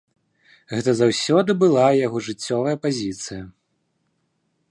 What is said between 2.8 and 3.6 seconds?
пазіцыя.